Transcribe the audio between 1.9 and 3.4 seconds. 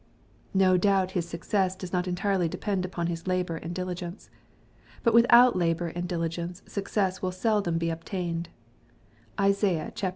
not entirely depend upon his